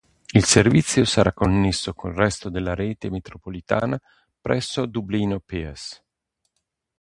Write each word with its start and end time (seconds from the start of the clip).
Il 0.31 0.45
servizio 0.45 1.05
sarà 1.05 1.31
connesso 1.31 1.93
col 1.93 2.15
resto 2.15 2.49
della 2.49 2.73
rete 2.73 3.11
metropolitana 3.11 4.01
presso 4.41 4.87
Dublino 4.87 5.39
Pearse. 5.39 6.03